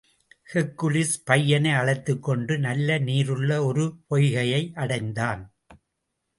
[0.53, 5.53] Hercules, பையனை அழைத்துக்கொண்டு நல்ல நீருள்ள ஒரு பொய்கையை அடைந்தான்.